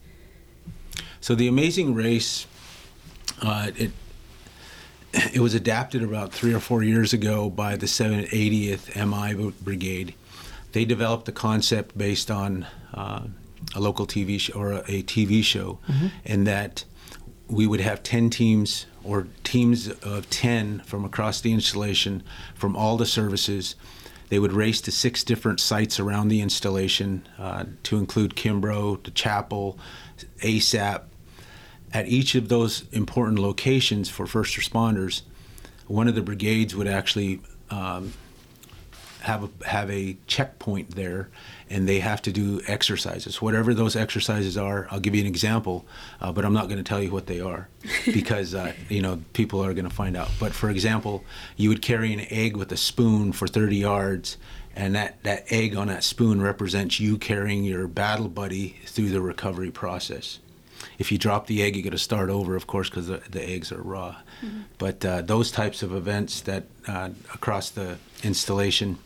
So 1.20 1.34
the 1.34 1.46
Amazing 1.46 1.94
Race, 1.94 2.46
uh, 3.42 3.70
it 3.76 3.92
it 5.12 5.40
was 5.40 5.54
adapted 5.54 6.02
about 6.02 6.32
three 6.32 6.54
or 6.54 6.60
four 6.60 6.82
years 6.82 7.12
ago 7.12 7.50
by 7.50 7.76
the 7.76 7.86
780th 7.86 8.96
MI 8.96 9.52
Brigade. 9.62 10.14
They 10.72 10.84
developed 10.84 11.26
the 11.26 11.32
concept 11.32 11.96
based 11.96 12.30
on 12.30 12.66
uh, 12.94 13.26
a 13.74 13.80
local 13.80 14.06
TV 14.06 14.40
show 14.40 14.54
or 14.54 14.72
a 14.72 15.02
TV 15.02 15.42
show, 15.44 15.78
and 16.24 16.46
that 16.46 16.84
we 17.48 17.66
would 17.66 17.80
have 17.80 18.02
10 18.02 18.30
teams 18.30 18.86
or 19.04 19.26
teams 19.44 19.88
of 19.88 20.30
10 20.30 20.80
from 20.80 21.04
across 21.04 21.40
the 21.40 21.52
installation 21.52 22.22
from 22.54 22.74
all 22.76 22.96
the 22.96 23.06
services. 23.06 23.76
They 24.30 24.38
would 24.38 24.52
race 24.52 24.80
to 24.82 24.90
six 24.90 25.22
different 25.24 25.60
sites 25.60 26.00
around 26.00 26.28
the 26.28 26.40
installation 26.40 27.26
uh, 27.38 27.64
to 27.82 27.98
include 27.98 28.34
Kimbrough, 28.34 29.02
the 29.02 29.10
chapel, 29.10 29.78
ASAP. 30.38 31.02
At 31.92 32.08
each 32.08 32.34
of 32.34 32.48
those 32.48 32.84
important 32.92 33.38
locations 33.38 34.08
for 34.08 34.26
first 34.26 34.56
responders, 34.56 35.22
one 35.86 36.08
of 36.08 36.14
the 36.14 36.22
brigades 36.22 36.74
would 36.74 36.86
actually 36.88 37.40
um, 37.70 38.12
have 39.22 39.44
a, 39.44 39.68
have 39.68 39.90
a 39.90 40.16
checkpoint 40.26 40.94
there, 40.94 41.28
and 41.70 41.88
they 41.88 42.00
have 42.00 42.20
to 42.22 42.32
do 42.32 42.60
exercises. 42.66 43.40
Whatever 43.40 43.72
those 43.72 43.96
exercises 43.96 44.58
are, 44.58 44.88
I'll 44.90 45.00
give 45.00 45.14
you 45.14 45.20
an 45.20 45.26
example, 45.26 45.86
uh, 46.20 46.32
but 46.32 46.44
I'm 46.44 46.52
not 46.52 46.68
going 46.68 46.78
to 46.78 46.84
tell 46.84 47.02
you 47.02 47.10
what 47.10 47.26
they 47.26 47.40
are 47.40 47.68
because 48.06 48.54
uh, 48.54 48.72
you 48.88 49.00
know 49.00 49.20
people 49.32 49.64
are 49.64 49.72
going 49.74 49.88
to 49.88 49.94
find 49.94 50.16
out. 50.16 50.30
But 50.38 50.52
for 50.52 50.70
example, 50.70 51.24
you 51.56 51.68
would 51.68 51.82
carry 51.82 52.12
an 52.12 52.26
egg 52.30 52.56
with 52.56 52.70
a 52.72 52.76
spoon 52.76 53.32
for 53.32 53.46
30 53.46 53.76
yards, 53.76 54.36
and 54.74 54.94
that 54.94 55.22
that 55.22 55.44
egg 55.50 55.76
on 55.76 55.88
that 55.88 56.04
spoon 56.04 56.42
represents 56.42 57.00
you 57.00 57.16
carrying 57.16 57.64
your 57.64 57.86
battle 57.86 58.28
buddy 58.28 58.76
through 58.86 59.10
the 59.10 59.20
recovery 59.20 59.70
process. 59.70 60.38
If 61.02 61.10
you 61.10 61.18
drop 61.18 61.48
the 61.48 61.62
egg, 61.64 61.74
you 61.74 61.82
got 61.82 61.90
to 61.90 61.98
start 61.98 62.30
over, 62.30 62.54
of 62.54 62.68
course, 62.68 62.88
because 62.88 63.08
the, 63.08 63.20
the 63.28 63.42
eggs 63.42 63.72
are 63.72 63.82
raw. 63.82 64.16
But 64.78 65.04
uh, 65.04 65.22
those 65.22 65.50
types 65.50 65.82
of 65.82 65.92
events 65.92 66.40
that 66.42 66.64
uh, 66.86 67.10
across 67.34 67.70
the 67.70 67.98
installation 68.22 68.98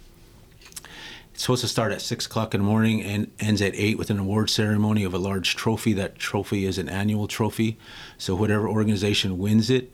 it's 1.32 1.42
supposed 1.42 1.60
to 1.62 1.68
start 1.68 1.92
at 1.92 2.00
six 2.00 2.24
o'clock 2.24 2.54
in 2.54 2.60
the 2.60 2.66
morning 2.66 3.02
and 3.02 3.30
ends 3.38 3.60
at 3.60 3.74
eight 3.74 3.98
with 3.98 4.08
an 4.08 4.18
award 4.18 4.48
ceremony 4.48 5.04
of 5.04 5.12
a 5.12 5.18
large 5.18 5.54
trophy. 5.54 5.92
That 5.92 6.18
trophy 6.18 6.64
is 6.64 6.78
an 6.78 6.88
annual 6.88 7.26
trophy, 7.28 7.78
so 8.16 8.34
whatever 8.34 8.66
organization 8.66 9.36
wins 9.36 9.68
it, 9.68 9.92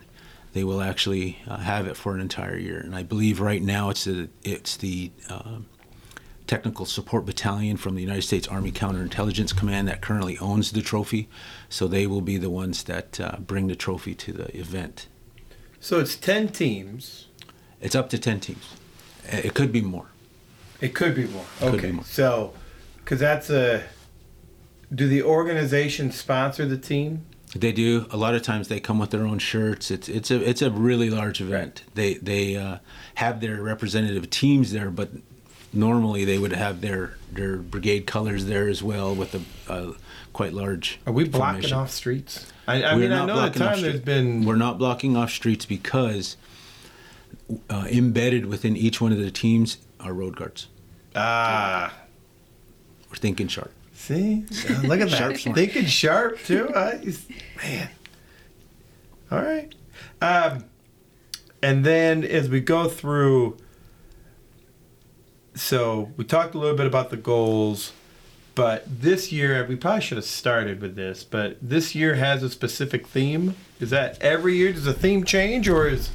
they 0.52 0.62
will 0.62 0.80
actually 0.80 1.38
uh, 1.49 1.56
have 1.56 1.88
it 1.88 1.97
for 1.97 2.14
an 2.14 2.21
entire 2.21 2.56
year. 2.56 2.78
And 2.78 2.94
I 2.94 3.02
believe 3.02 3.40
right 3.40 3.61
now 3.61 3.90
it's 3.90 4.04
the 4.04 4.28
it's 4.44 4.76
the 4.76 5.11
um 5.28 5.66
Technical 6.52 6.85
Support 6.85 7.25
Battalion 7.25 7.78
from 7.78 7.94
the 7.94 8.02
United 8.02 8.21
States 8.21 8.47
Army 8.47 8.71
Counterintelligence 8.71 9.56
Command 9.56 9.88
that 9.88 10.02
currently 10.02 10.37
owns 10.37 10.73
the 10.73 10.82
trophy, 10.82 11.26
so 11.71 11.88
they 11.88 12.06
will 12.06 12.21
be 12.21 12.37
the 12.37 12.50
ones 12.50 12.82
that 12.82 13.18
uh, 13.18 13.37
bring 13.38 13.68
the 13.68 13.75
trophy 13.75 14.14
to 14.16 14.35
the 14.35 14.54
event. 14.54 15.09
So 15.80 15.99
it's 15.99 16.14
10 16.14 16.49
teams. 16.49 17.28
It's 17.80 17.94
up 17.94 18.11
to 18.11 18.18
ten 18.18 18.38
teams. 18.38 18.75
Uh, 19.32 19.38
It 19.38 19.54
could 19.54 19.73
be 19.73 19.80
more. 19.80 20.09
It 20.82 20.94
could 20.94 21.14
be 21.14 21.25
more. 21.25 21.47
Could 21.59 21.75
okay. 21.76 21.87
be 21.87 21.92
more. 21.92 22.04
So, 22.04 22.52
because 22.99 23.18
that's 23.18 23.49
a. 23.49 23.85
Do 24.94 25.09
the 25.09 25.23
organization 25.23 26.12
sponsor 26.12 26.66
the 26.66 26.76
team? 26.76 27.25
They 27.56 27.73
do. 27.73 28.06
A 28.11 28.18
lot 28.18 28.35
of 28.35 28.42
times 28.42 28.68
they 28.68 28.78
come 28.78 28.99
with 28.99 29.11
their 29.11 29.25
own 29.25 29.38
shirts. 29.38 29.90
It's 29.90 30.06
it's 30.06 30.30
a 30.30 30.47
it's 30.47 30.61
a 30.61 30.71
really 30.71 31.09
large 31.09 31.40
event. 31.40 31.85
They 31.94 32.14
they 32.14 32.56
uh, 32.56 32.78
have 33.14 33.40
their 33.40 33.62
representative 33.62 34.28
teams 34.28 34.73
there, 34.73 34.90
but 34.90 35.09
normally 35.73 36.25
they 36.25 36.38
would 36.38 36.52
have 36.52 36.81
their 36.81 37.17
their 37.33 37.57
brigade 37.57 38.07
colors 38.07 38.47
there 38.47 38.69
as 38.69 38.83
well 38.83 39.14
with 39.14 39.35
a, 39.35 39.43
a 39.73 39.95
quite 40.33 40.52
large. 40.52 40.99
Are 41.07 41.12
we 41.12 41.25
blocking 41.25 41.62
formation. 41.62 41.79
off 41.79 41.91
streets? 41.91 42.47
I, 42.67 42.83
I 42.85 42.95
mean, 42.97 43.12
I 43.12 43.25
know 43.25 43.26
the 43.26 43.33
blocking 43.33 43.62
off 43.62 43.69
time 43.75 43.81
there's 43.83 43.95
street- 43.95 44.05
been. 44.05 44.45
We're 44.45 44.57
not 44.57 44.79
blocking 44.79 45.17
off 45.17 45.31
streets 45.31 45.64
because 45.67 46.37
uh, 47.71 47.87
embedded 47.91 48.47
within 48.47 48.76
each 48.76 49.00
one 49.00 49.12
of 49.12 49.19
the 49.19 49.31
teams 49.31 49.79
are 50.00 50.12
road 50.12 50.37
guards. 50.37 50.69
Ah. 51.17 51.93
We're 53.11 53.17
thinking 53.17 53.49
sharp. 53.49 53.73
See? 53.95 54.45
Uh, 54.69 54.81
Look 54.85 55.00
at 55.00 55.11
that. 55.11 55.38
Sharp. 55.38 55.55
Thinking 55.55 55.85
sharp, 55.87 56.38
too. 56.45 56.69
Uh, 56.71 56.99
he's- 56.99 57.26
man. 57.62 57.88
All 59.31 59.41
right. 59.43 59.75
Um, 60.21 60.64
and 61.62 61.85
then 61.85 62.25
as 62.25 62.49
we 62.49 62.61
go 62.61 62.88
through, 62.88 63.57
so 65.54 66.11
we 66.16 66.25
talked 66.25 66.54
a 66.54 66.59
little 66.59 66.76
bit 66.76 66.87
about 66.87 67.11
the 67.11 67.16
goals, 67.16 67.92
but 68.54 68.85
this 69.00 69.32
year, 69.32 69.64
we 69.66 69.76
probably 69.76 70.02
should 70.02 70.18
have 70.18 70.26
started 70.26 70.80
with 70.80 70.94
this, 70.94 71.25
but 71.25 71.56
this 71.62 71.94
year 71.94 72.16
has 72.16 72.42
a 72.42 72.50
specific 72.50 73.06
theme. 73.06 73.54
Is 73.80 73.90
that 73.90 74.21
every 74.21 74.56
year? 74.56 74.73
Does 74.73 74.85
the 74.85 74.92
theme 74.92 75.25
change 75.25 75.68
or 75.68 75.88
is. 75.88 76.11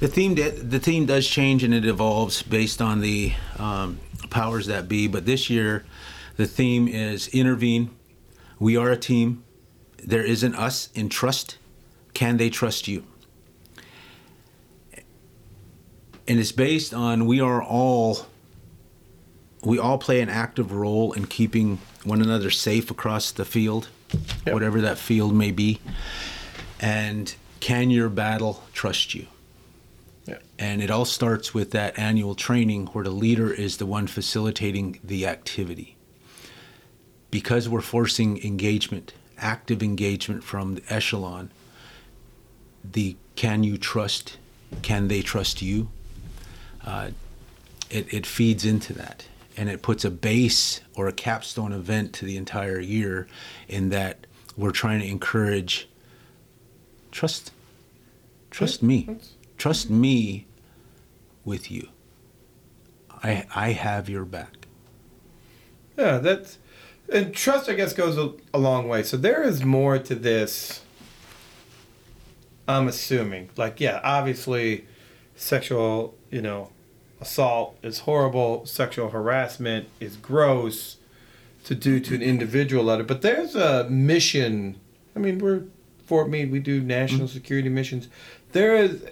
The 0.00 0.08
theme 0.08 0.34
the 0.34 0.80
theme 0.80 1.06
does 1.06 1.26
change 1.26 1.62
and 1.62 1.72
it 1.72 1.84
evolves 1.84 2.42
based 2.42 2.82
on 2.82 3.00
the 3.00 3.32
um, 3.58 4.00
powers 4.30 4.66
that 4.66 4.88
be. 4.88 5.06
But 5.06 5.24
this 5.24 5.48
year, 5.48 5.84
the 6.36 6.46
theme 6.46 6.88
is 6.88 7.28
intervene. 7.28 7.90
We 8.58 8.76
are 8.76 8.90
a 8.90 8.96
team. 8.96 9.44
There 10.02 10.24
isn't 10.24 10.54
us 10.54 10.90
in 10.94 11.08
trust. 11.08 11.58
Can 12.12 12.36
they 12.38 12.50
trust 12.50 12.88
you? 12.88 13.04
And 16.26 16.40
it's 16.40 16.52
based 16.52 16.94
on 16.94 17.26
we 17.26 17.40
are 17.40 17.62
all 17.62 18.26
we 19.64 19.78
all 19.78 19.98
play 19.98 20.20
an 20.20 20.28
active 20.28 20.72
role 20.72 21.12
in 21.12 21.26
keeping 21.26 21.78
one 22.04 22.20
another 22.20 22.50
safe 22.50 22.90
across 22.90 23.30
the 23.32 23.44
field, 23.44 23.88
Yep. 24.46 24.54
whatever 24.54 24.80
that 24.82 24.98
field 24.98 25.34
may 25.34 25.50
be. 25.50 25.80
And 26.80 27.34
can 27.60 27.90
your 27.90 28.08
battle 28.08 28.62
trust 28.72 29.14
you? 29.14 29.26
And 30.58 30.80
it 30.82 30.90
all 30.90 31.04
starts 31.04 31.52
with 31.52 31.72
that 31.72 31.98
annual 31.98 32.34
training 32.34 32.86
where 32.88 33.04
the 33.04 33.10
leader 33.10 33.52
is 33.52 33.78
the 33.78 33.86
one 33.86 34.06
facilitating 34.06 35.00
the 35.02 35.26
activity. 35.26 35.96
Because 37.30 37.68
we're 37.68 37.80
forcing 37.80 38.42
engagement, 38.44 39.12
active 39.36 39.82
engagement 39.82 40.44
from 40.44 40.76
the 40.76 40.82
echelon, 40.88 41.50
the 42.84 43.16
can 43.34 43.64
you 43.64 43.76
trust, 43.76 44.36
can 44.82 45.08
they 45.08 45.20
trust 45.20 45.60
you? 45.60 45.88
Uh, 46.84 47.10
it, 47.90 48.12
it 48.14 48.24
feeds 48.26 48.64
into 48.64 48.92
that. 48.92 49.26
And 49.56 49.68
it 49.68 49.82
puts 49.82 50.04
a 50.04 50.10
base 50.10 50.80
or 50.96 51.06
a 51.08 51.12
capstone 51.12 51.72
event 51.72 52.12
to 52.14 52.24
the 52.24 52.36
entire 52.36 52.80
year 52.80 53.26
in 53.68 53.90
that 53.90 54.26
we're 54.56 54.70
trying 54.72 55.00
to 55.00 55.06
encourage 55.06 55.88
trust 57.10 57.52
trust 58.50 58.82
me 58.82 59.12
trust 59.56 59.90
me 59.90 60.46
with 61.44 61.70
you 61.70 61.88
i 63.22 63.46
i 63.54 63.72
have 63.72 64.08
your 64.08 64.24
back 64.24 64.66
Yeah, 65.96 66.18
that's 66.18 66.58
and 67.08 67.34
trust. 67.34 67.68
I 67.68 67.74
guess 67.74 67.92
goes 67.92 68.16
a, 68.18 68.32
a 68.52 68.58
long 68.58 68.88
way. 68.88 69.02
So 69.02 69.16
there 69.16 69.42
is 69.42 69.64
more 69.64 69.98
to 69.98 70.14
this. 70.14 70.80
I'm 72.66 72.88
assuming, 72.88 73.50
like, 73.56 73.78
yeah, 73.80 74.00
obviously, 74.02 74.86
sexual, 75.36 76.14
you 76.30 76.40
know, 76.40 76.70
assault 77.20 77.76
is 77.82 78.00
horrible. 78.00 78.66
Sexual 78.66 79.10
harassment 79.10 79.88
is 80.00 80.16
gross 80.16 80.96
to 81.64 81.74
do 81.74 82.00
to 82.00 82.14
an 82.14 82.22
individual 82.22 82.84
letter. 82.84 83.04
But 83.04 83.22
there's 83.22 83.54
a 83.54 83.88
mission. 83.88 84.78
I 85.16 85.18
mean, 85.18 85.38
we're 85.38 85.64
Fort 86.06 86.28
Meade. 86.28 86.52
We 86.52 86.60
do 86.60 86.80
national 86.80 87.28
security 87.28 87.68
missions. 87.68 88.08
There 88.52 88.76
is 88.76 89.04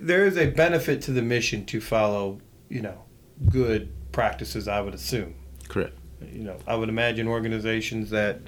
there 0.00 0.24
is 0.24 0.38
a 0.38 0.46
benefit 0.50 1.02
to 1.02 1.12
the 1.12 1.22
mission 1.22 1.66
to 1.66 1.80
follow, 1.80 2.40
you 2.68 2.80
know, 2.80 3.04
good 3.50 3.90
practices. 4.12 4.68
I 4.68 4.80
would 4.80 4.94
assume 4.94 5.34
correct 5.68 5.94
you 6.32 6.44
know, 6.44 6.56
I 6.66 6.76
would 6.76 6.88
imagine 6.88 7.26
organizations 7.28 8.10
that 8.10 8.40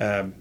um, 0.00 0.34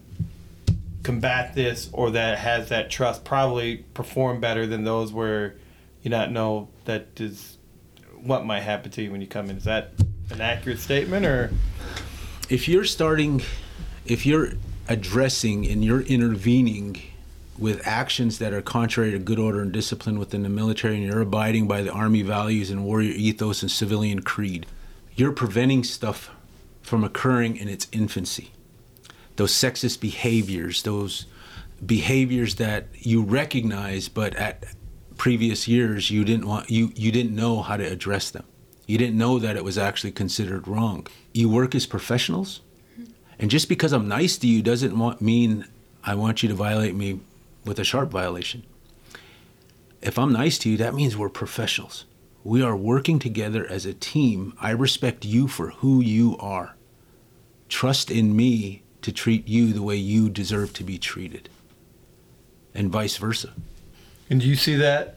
combat 1.03 1.55
this 1.55 1.89
or 1.93 2.11
that 2.11 2.37
has 2.39 2.69
that 2.69 2.89
trust 2.89 3.23
probably 3.23 3.77
perform 3.93 4.39
better 4.39 4.65
than 4.65 4.83
those 4.83 5.11
where 5.11 5.55
you 6.01 6.09
not 6.09 6.31
know 6.31 6.69
that 6.85 7.07
is 7.19 7.56
what 8.21 8.45
might 8.45 8.61
happen 8.61 8.91
to 8.91 9.01
you 9.01 9.11
when 9.11 9.21
you 9.21 9.27
come 9.27 9.49
in. 9.49 9.57
Is 9.57 9.63
that 9.65 9.93
an 10.29 10.41
accurate 10.41 10.79
statement 10.79 11.25
or? 11.25 11.51
if 12.49 12.67
you're 12.67 12.85
starting 12.85 13.41
if 14.05 14.25
you're 14.25 14.53
addressing 14.87 15.67
and 15.67 15.83
you're 15.83 16.01
intervening 16.01 17.01
with 17.57 17.85
actions 17.85 18.39
that 18.39 18.53
are 18.53 18.61
contrary 18.61 19.11
to 19.11 19.19
good 19.19 19.39
order 19.39 19.61
and 19.61 19.73
discipline 19.73 20.17
within 20.17 20.43
the 20.43 20.49
military 20.49 20.95
and 20.95 21.03
you're 21.03 21.21
abiding 21.21 21.67
by 21.67 21.81
the 21.81 21.91
army 21.91 22.21
values 22.21 22.69
and 22.71 22.85
warrior 22.85 23.11
ethos 23.11 23.61
and 23.61 23.71
civilian 23.71 24.21
creed 24.21 24.65
you're 25.15 25.31
preventing 25.31 25.83
stuff 25.83 26.29
from 26.81 27.03
occurring 27.03 27.57
in 27.57 27.67
its 27.67 27.87
infancy 27.91 28.51
those 29.35 29.51
sexist 29.51 29.99
behaviors 29.99 30.83
those 30.83 31.25
behaviors 31.85 32.55
that 32.55 32.87
you 32.93 33.21
recognize 33.21 34.07
but 34.07 34.33
at 34.35 34.63
previous 35.17 35.67
years 35.67 36.11
you 36.11 36.23
didn't 36.23 36.47
want 36.47 36.69
you 36.69 36.91
you 36.95 37.11
didn't 37.11 37.35
know 37.35 37.61
how 37.61 37.77
to 37.77 37.83
address 37.83 38.29
them. 38.29 38.45
You 38.85 38.97
didn't 38.97 39.17
know 39.17 39.39
that 39.39 39.57
it 39.57 39.63
was 39.63 39.77
actually 39.77 40.11
considered 40.11 40.67
wrong. 40.67 41.07
You 41.33 41.49
work 41.49 41.75
as 41.75 41.85
professionals 41.85 42.61
mm-hmm. 42.93 43.11
and 43.39 43.51
just 43.51 43.67
because 43.69 43.93
i'm 43.93 44.07
nice 44.07 44.37
to 44.37 44.47
you 44.47 44.61
doesn't 44.61 44.97
want, 44.97 45.21
mean 45.21 45.65
i 46.03 46.15
want 46.15 46.43
you 46.43 46.49
to 46.49 46.55
violate 46.55 46.95
me 46.95 47.19
with 47.65 47.79
a 47.79 47.83
sharp 47.83 48.09
violation. 48.09 48.63
If 50.01 50.17
i'm 50.17 50.31
nice 50.31 50.57
to 50.59 50.69
you 50.69 50.77
that 50.77 50.95
means 50.95 51.17
we're 51.17 51.29
professionals. 51.29 52.05
We 52.43 52.61
are 52.61 52.77
working 52.77 53.19
together 53.19 53.67
as 53.69 53.85
a 53.85 53.93
team. 53.93 54.53
I 54.61 54.69
respect 54.71 55.25
you 55.25 55.49
for 55.49 55.71
who 55.71 55.99
you 55.99 56.37
are. 56.39 56.75
Trust 57.67 58.09
in 58.09 58.37
me 58.37 58.83
to 59.01 59.11
treat 59.11 59.49
you 59.49 59.73
the 59.73 59.83
way 59.83 59.97
you 59.97 60.29
deserve 60.29 60.71
to 60.73 60.83
be 60.83 60.97
treated 60.97 61.49
and 62.77 62.91
vice 62.91 63.17
versa 63.17 63.53
And 64.29 64.41
do 64.41 64.47
you 64.47 64.55
see 64.55 64.75
that 64.75 65.15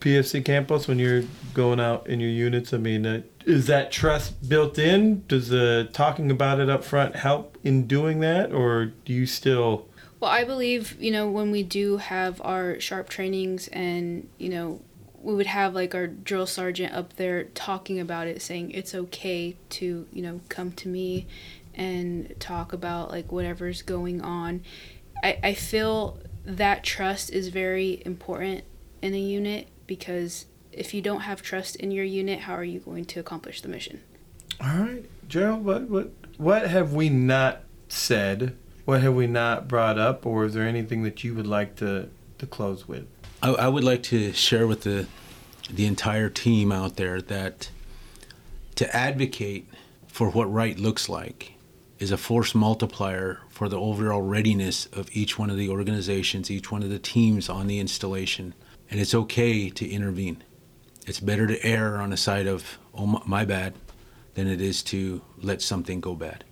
PFC 0.00 0.44
campos 0.44 0.88
when 0.88 0.98
you're 0.98 1.24
going 1.54 1.80
out 1.80 2.06
in 2.08 2.20
your 2.20 2.30
units? 2.30 2.72
I 2.72 2.78
mean, 2.78 3.06
uh, 3.06 3.22
is 3.44 3.66
that 3.66 3.90
trust 3.90 4.48
built 4.48 4.78
in? 4.78 5.24
Does 5.26 5.48
the 5.48 5.88
talking 5.92 6.30
about 6.30 6.60
it 6.60 6.68
up 6.68 6.84
front 6.84 7.16
help 7.16 7.56
in 7.64 7.86
doing 7.86 8.20
that, 8.20 8.52
or 8.52 8.86
do 9.04 9.12
you 9.12 9.26
still? 9.26 9.86
Well, 10.20 10.30
I 10.30 10.44
believe, 10.44 11.00
you 11.00 11.10
know, 11.10 11.28
when 11.28 11.50
we 11.50 11.62
do 11.62 11.98
have 11.98 12.40
our 12.42 12.80
sharp 12.80 13.08
trainings 13.08 13.68
and, 13.68 14.28
you 14.36 14.48
know, 14.48 14.80
we 15.22 15.34
would 15.34 15.46
have 15.46 15.74
like 15.74 15.94
our 15.94 16.06
drill 16.06 16.46
sergeant 16.46 16.92
up 16.92 17.14
there 17.14 17.44
talking 17.44 18.00
about 18.00 18.26
it, 18.26 18.42
saying 18.42 18.72
it's 18.72 18.94
okay 18.94 19.56
to, 19.70 20.06
you 20.12 20.22
know, 20.22 20.40
come 20.48 20.72
to 20.72 20.88
me 20.88 21.26
and 21.74 22.34
talk 22.40 22.72
about 22.72 23.10
like 23.10 23.30
whatever's 23.30 23.82
going 23.82 24.20
on. 24.20 24.62
I, 25.22 25.38
I 25.42 25.54
feel 25.54 26.18
that 26.48 26.82
trust 26.82 27.30
is 27.30 27.48
very 27.48 28.02
important 28.06 28.64
in 29.02 29.14
a 29.14 29.20
unit 29.20 29.68
because 29.86 30.46
if 30.72 30.94
you 30.94 31.02
don't 31.02 31.20
have 31.20 31.42
trust 31.42 31.76
in 31.76 31.90
your 31.90 32.04
unit, 32.04 32.40
how 32.40 32.54
are 32.54 32.64
you 32.64 32.80
going 32.80 33.04
to 33.04 33.20
accomplish 33.20 33.60
the 33.60 33.68
mission? 33.68 34.00
All 34.60 34.78
right, 34.78 35.04
Gerald. 35.28 35.64
What 35.64 35.82
what 35.88 36.10
what 36.38 36.66
have 36.68 36.94
we 36.94 37.10
not 37.10 37.60
said? 37.88 38.56
What 38.86 39.02
have 39.02 39.14
we 39.14 39.26
not 39.26 39.68
brought 39.68 39.98
up, 39.98 40.24
or 40.24 40.46
is 40.46 40.54
there 40.54 40.66
anything 40.66 41.02
that 41.02 41.22
you 41.22 41.34
would 41.34 41.46
like 41.46 41.76
to 41.76 42.08
to 42.38 42.46
close 42.46 42.88
with? 42.88 43.06
I, 43.42 43.50
I 43.50 43.68
would 43.68 43.84
like 43.84 44.02
to 44.04 44.32
share 44.32 44.66
with 44.66 44.82
the 44.82 45.06
the 45.70 45.86
entire 45.86 46.30
team 46.30 46.72
out 46.72 46.96
there 46.96 47.20
that 47.20 47.70
to 48.76 48.96
advocate 48.96 49.68
for 50.06 50.30
what 50.30 50.50
right 50.50 50.78
looks 50.78 51.08
like 51.08 51.57
is 51.98 52.10
a 52.12 52.16
force 52.16 52.54
multiplier 52.54 53.40
for 53.48 53.68
the 53.68 53.78
overall 53.78 54.22
readiness 54.22 54.86
of 54.86 55.08
each 55.12 55.38
one 55.38 55.50
of 55.50 55.56
the 55.56 55.68
organizations, 55.68 56.50
each 56.50 56.70
one 56.70 56.82
of 56.82 56.90
the 56.90 56.98
teams 56.98 57.48
on 57.48 57.66
the 57.66 57.78
installation. 57.78 58.54
And 58.90 59.00
it's 59.00 59.14
okay 59.14 59.68
to 59.70 59.88
intervene. 59.88 60.42
It's 61.06 61.20
better 61.20 61.46
to 61.46 61.64
err 61.64 61.96
on 61.96 62.10
the 62.10 62.16
side 62.16 62.46
of, 62.46 62.78
oh, 62.94 63.06
my, 63.06 63.22
my 63.26 63.44
bad, 63.44 63.74
than 64.34 64.46
it 64.46 64.60
is 64.60 64.82
to 64.84 65.22
let 65.42 65.60
something 65.62 66.00
go 66.00 66.14
bad. 66.14 66.44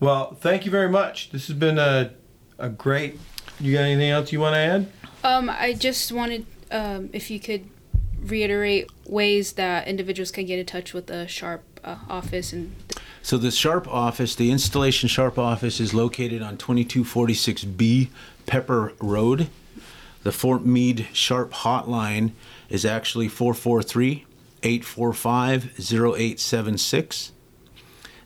Well, 0.00 0.34
thank 0.34 0.64
you 0.64 0.70
very 0.70 0.88
much. 0.88 1.30
This 1.30 1.48
has 1.48 1.56
been 1.56 1.78
a 1.78 2.12
a 2.58 2.68
great. 2.68 3.18
You 3.60 3.72
got 3.72 3.82
anything 3.82 4.10
else 4.10 4.32
you 4.32 4.40
want 4.40 4.54
to 4.54 4.58
add? 4.58 4.86
Um, 5.22 5.50
I 5.50 5.72
just 5.72 6.12
wanted, 6.12 6.46
um, 6.70 7.10
if 7.12 7.30
you 7.30 7.40
could 7.40 7.68
reiterate 8.20 8.90
ways 9.06 9.52
that 9.54 9.88
individuals 9.88 10.30
can 10.30 10.46
get 10.46 10.58
in 10.58 10.66
touch 10.66 10.94
with 10.94 11.06
the 11.06 11.26
Sharp 11.26 11.62
uh, 11.82 11.96
office 12.08 12.52
and 12.52 12.74
So 13.24 13.38
the 13.38 13.50
Sharp 13.50 13.88
office, 13.88 14.34
the 14.34 14.50
installation 14.50 15.08
Sharp 15.08 15.38
office, 15.38 15.80
is 15.80 15.94
located 15.94 16.42
on 16.42 16.58
2246B 16.58 18.10
Pepper 18.44 18.92
Road. 19.00 19.48
The 20.24 20.30
Fort 20.30 20.66
Meade 20.66 21.08
Sharp 21.14 21.50
hotline 21.52 22.32
is 22.68 22.84
actually 22.84 23.28
443 23.28 24.26
845 24.62 25.64
0876. 25.80 27.32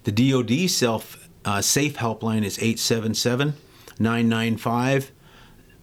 The 0.02 0.10
DoD 0.10 0.68
self 0.68 1.28
uh, 1.44 1.60
safe 1.60 1.98
helpline 1.98 2.44
is 2.44 2.58
877 2.58 3.54
995 4.00 5.12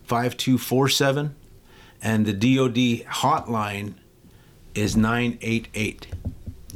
5247. 0.03 1.35
And 2.01 2.25
the 2.25 2.33
DoD 2.33 3.07
hotline 3.09 3.93
is 4.75 4.97
988. 4.97 6.07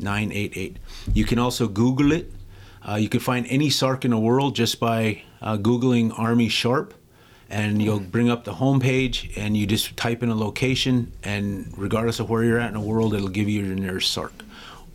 988. 0.02 0.78
You 1.14 1.26
can 1.26 1.40
also 1.40 1.68
Google 1.68 2.12
it. 2.12 2.32
Uh, 2.88 2.96
you 2.96 3.10
can 3.10 3.20
find 3.20 3.46
any 3.48 3.70
SARC 3.70 4.06
in 4.06 4.12
the 4.12 4.18
world 4.18 4.56
just 4.56 4.80
by 4.80 5.24
uh, 5.42 5.58
Googling 5.58 6.18
Army 6.18 6.50
Sharp, 6.50 6.94
and 7.50 7.82
you'll 7.82 8.00
bring 8.00 8.30
up 8.30 8.46
the 8.46 8.54
homepage, 8.54 9.36
and 9.38 9.58
you 9.58 9.66
just 9.68 9.98
type 9.98 10.24
in 10.24 10.30
a 10.30 10.36
location, 10.36 11.12
and 11.24 11.74
regardless 11.78 12.20
of 12.20 12.30
where 12.30 12.44
you're 12.44 12.60
at 12.60 12.70
in 12.70 12.76
the 12.76 12.80
world, 12.80 13.14
it'll 13.14 13.28
give 13.28 13.50
you 13.50 13.64
your 13.64 13.76
nearest 13.76 14.16
SARC. 14.16 14.32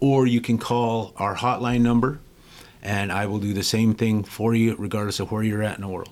Or 0.00 0.26
you 0.26 0.40
can 0.40 0.58
call 0.58 1.12
our 1.16 1.36
hotline 1.36 1.82
number, 1.82 2.20
and 2.82 3.12
I 3.12 3.26
will 3.26 3.38
do 3.38 3.52
the 3.52 3.62
same 3.62 3.94
thing 3.94 4.24
for 4.24 4.54
you, 4.54 4.76
regardless 4.78 5.20
of 5.20 5.30
where 5.30 5.42
you're 5.42 5.62
at 5.62 5.76
in 5.76 5.82
the 5.82 5.88
world. 5.88 6.10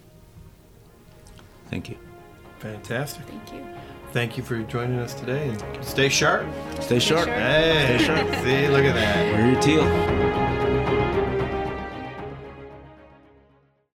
Thank 1.71 1.89
you. 1.89 1.97
Fantastic. 2.59 3.25
thank 3.25 3.53
you. 3.53 3.82
Thank 4.13 4.37
you 4.37 4.43
for 4.43 4.63
joining 4.65 4.99
us 4.99 5.15
today, 5.15 5.49
and 5.49 5.85
stay 5.85 6.09
sharp. 6.11 6.47
Stay 6.81 6.99
sharp. 6.99 7.25
sharp. 7.27 7.39
Hey, 7.39 7.97
Stay 7.99 8.07
sharp. 8.07 8.29
see, 8.45 8.69
look 8.69 8.85
at 8.85 8.95
that. 8.95 9.33
Wear 9.33 9.53
your 9.53 9.61
teal. 9.63 10.42